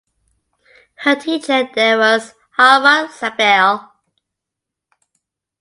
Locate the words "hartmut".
2.57-3.11